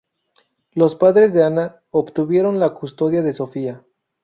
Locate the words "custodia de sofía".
2.73-3.85